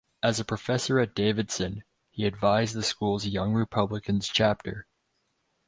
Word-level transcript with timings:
As 0.23 0.39
a 0.39 0.43
professor 0.43 0.99
at 0.99 1.13
Davidson, 1.13 1.83
he 2.09 2.25
advised 2.25 2.73
the 2.73 2.81
school's 2.81 3.27
Young 3.27 3.53
Republicans 3.53 4.27
chapter. 4.27 4.87